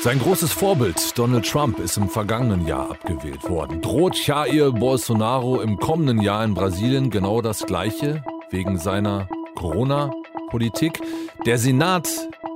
[0.00, 3.82] Sein großes Vorbild Donald Trump ist im vergangenen Jahr abgewählt worden.
[3.82, 11.00] Droht Jair Bolsonaro im kommenden Jahr in Brasilien genau das Gleiche wegen seiner Corona-Politik?
[11.44, 12.08] Der Senat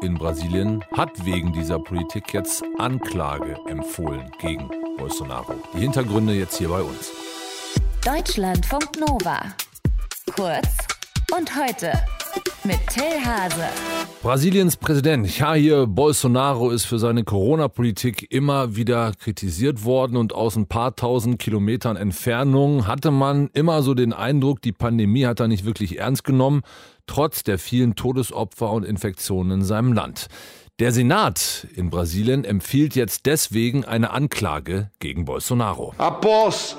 [0.03, 5.55] in Brasilien hat wegen dieser Politik jetzt Anklage empfohlen gegen Bolsonaro.
[5.75, 7.11] Die Hintergründe jetzt hier bei uns.
[8.05, 9.41] Deutschlandfunk Nova.
[10.35, 10.69] Kurz
[11.37, 11.93] und heute
[12.65, 13.69] mit Till Hase.
[14.23, 20.67] Brasiliens Präsident Jair Bolsonaro ist für seine Corona-Politik immer wieder kritisiert worden und aus ein
[20.67, 25.65] paar tausend Kilometern Entfernung hatte man immer so den Eindruck, die Pandemie hat er nicht
[25.65, 26.63] wirklich ernst genommen,
[27.07, 30.27] trotz der vielen Todesopfer und Infektionen in seinem Land.
[30.81, 35.93] Der Senat in Brasilien empfiehlt jetzt deswegen eine Anklage gegen Bolsonaro.
[35.99, 36.77] Após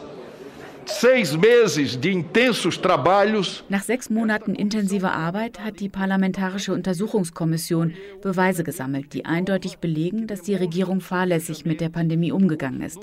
[3.69, 10.41] Nach sechs Monaten intensiver Arbeit hat die Parlamentarische Untersuchungskommission Beweise gesammelt, die eindeutig belegen, dass
[10.41, 12.99] die Regierung fahrlässig mit der Pandemie umgegangen ist.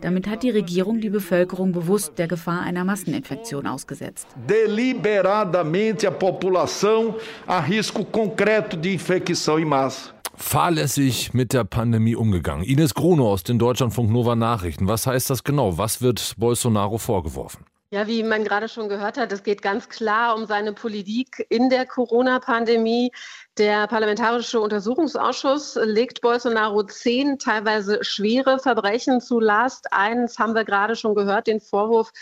[0.00, 4.26] Damit hat die Regierung die Bevölkerung bewusst der Gefahr einer Masseninfektion ausgesetzt.
[4.48, 12.64] Deliberadamente a população a risco concreto de infecção em massa fahrlässig mit der Pandemie umgegangen.
[12.64, 14.88] Ines Gruno aus den Deutschlandfunk Nova Nachrichten.
[14.88, 15.78] Was heißt das genau?
[15.78, 17.64] Was wird Bolsonaro vorgeworfen?
[17.92, 21.70] Ja, wie man gerade schon gehört hat, es geht ganz klar um seine Politik in
[21.70, 23.10] der Corona-Pandemie.
[23.58, 29.92] Der Parlamentarische Untersuchungsausschuss legt Bolsonaro zehn teilweise schwere Verbrechen zu Last.
[29.92, 32.12] Eins haben wir gerade schon gehört, den Vorwurf,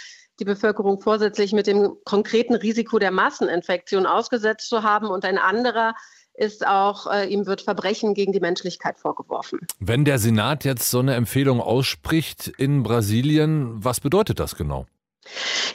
[0.40, 5.08] die Bevölkerung vorsätzlich mit dem konkreten Risiko der Masseninfektion ausgesetzt zu haben.
[5.08, 5.94] Und ein anderer
[6.34, 9.60] ist auch, äh, ihm wird Verbrechen gegen die Menschlichkeit vorgeworfen.
[9.80, 14.86] Wenn der Senat jetzt so eine Empfehlung ausspricht in Brasilien, was bedeutet das genau?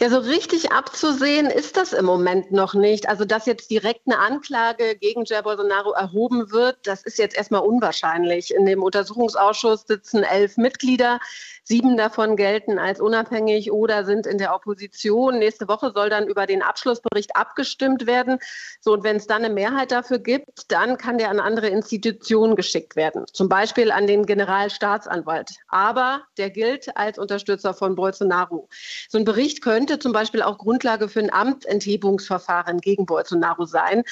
[0.03, 3.07] Ja, so richtig abzusehen ist das im Moment noch nicht.
[3.07, 7.61] Also, dass jetzt direkt eine Anklage gegen Jair Bolsonaro erhoben wird, das ist jetzt erstmal
[7.61, 8.53] unwahrscheinlich.
[8.53, 11.21] In dem Untersuchungsausschuss sitzen elf Mitglieder.
[11.63, 15.39] Sieben davon gelten als unabhängig oder sind in der Opposition.
[15.39, 18.39] Nächste Woche soll dann über den Abschlussbericht abgestimmt werden.
[18.81, 22.57] So, und wenn es dann eine Mehrheit dafür gibt, dann kann der an andere Institutionen
[22.57, 23.23] geschickt werden.
[23.31, 25.51] Zum Beispiel an den Generalstaatsanwalt.
[25.69, 28.67] Aber der gilt als Unterstützer von Bolsonaro.
[29.07, 34.03] So ein Bericht könnte zum Beispiel auch Grundlage für ein Amtsenthebungsverfahren gegen Bolsonaro sein.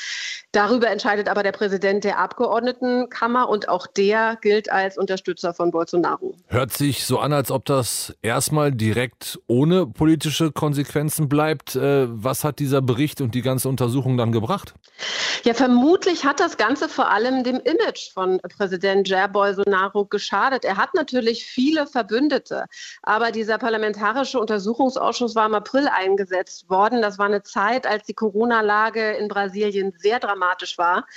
[0.52, 6.36] Darüber entscheidet aber der Präsident der Abgeordnetenkammer und auch der gilt als Unterstützer von Bolsonaro.
[6.48, 11.76] Hört sich so an, als ob das erstmal direkt ohne politische Konsequenzen bleibt.
[11.76, 14.74] Äh, was hat dieser Bericht und die ganze Untersuchung dann gebracht?
[15.44, 20.64] Ja, vermutlich hat das Ganze vor allem dem Image von Präsident Jair Bolsonaro geschadet.
[20.64, 22.66] Er hat natürlich viele Verbündete,
[23.02, 27.02] aber dieser parlamentarische Untersuchungsausschuss war im April eingesetzt worden.
[27.02, 31.08] Das war eine Zeit, als die Corona-Lage in Brasilien sehr dramatisch war.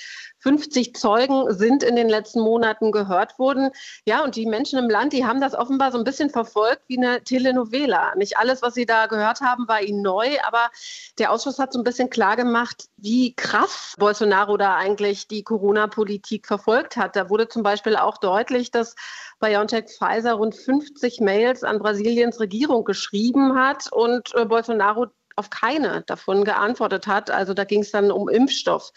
[0.45, 3.71] 50 Zeugen sind in den letzten Monaten gehört worden.
[4.05, 6.99] Ja, und die Menschen im Land, die haben das offenbar so ein bisschen verfolgt wie
[6.99, 8.15] eine Telenovela.
[8.17, 10.71] Nicht alles, was sie da gehört haben, war ihnen neu, aber
[11.19, 16.47] der Ausschuss hat so ein bisschen klar gemacht, wie krass Bolsonaro da eigentlich die Corona-Politik
[16.47, 17.17] verfolgt hat.
[17.17, 18.97] Da wurde zum Beispiel auch deutlich, dass
[19.41, 25.07] BioNTech Pfizer rund 50 Mails an Brasiliens Regierung geschrieben hat und äh, Bolsonaro
[25.37, 27.31] auf keine davon geantwortet hat.
[27.31, 28.93] Also da ging es dann um Impfstoff.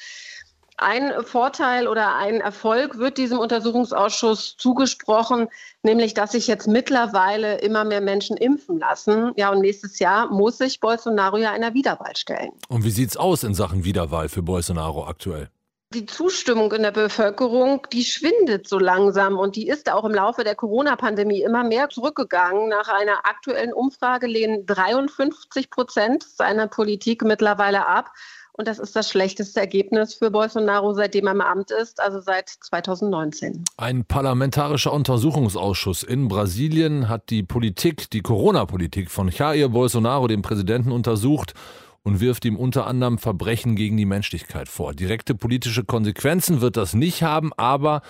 [0.80, 5.48] Ein Vorteil oder ein Erfolg wird diesem Untersuchungsausschuss zugesprochen,
[5.82, 9.32] nämlich dass sich jetzt mittlerweile immer mehr Menschen impfen lassen.
[9.38, 12.52] Ja, und nächstes Jahr muss sich Bolsonaro ja einer Wiederwahl stellen.
[12.70, 15.50] Und wie sieht es aus in Sachen Wiederwahl für Bolsonaro aktuell?
[15.94, 20.44] Die Zustimmung in der Bevölkerung, die schwindet so langsam und die ist auch im Laufe
[20.44, 22.68] der Corona-Pandemie immer mehr zurückgegangen.
[22.68, 28.12] Nach einer aktuellen Umfrage lehnen 53 Prozent seiner Politik mittlerweile ab.
[28.58, 32.50] Und das ist das schlechteste Ergebnis für Bolsonaro, seitdem er im Amt ist, also seit
[32.50, 33.64] 2019.
[33.78, 40.92] Ein parlamentarischer Untersuchungsausschuss in Brasilien hat die Politik, die Corona-Politik von Jair Bolsonaro, dem Präsidenten,
[40.92, 41.54] untersucht
[42.02, 44.96] und wirft ihm unter anderem Verbrechen gegen die Menschlichkeit vor.
[44.96, 48.02] Direkte politische Konsequenzen wird das nicht haben, aber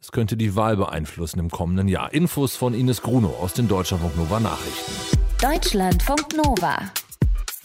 [0.00, 2.12] es könnte die Wahl beeinflussen im kommenden Jahr.
[2.12, 4.92] Infos von Ines Gruno aus den Deutschlandfunk Nova Nachrichten.
[5.40, 6.90] Deutschlandfunk Nova.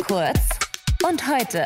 [0.07, 0.59] Kurz
[1.03, 1.63] und heute.